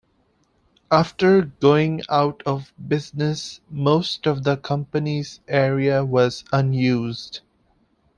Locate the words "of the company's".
4.25-5.41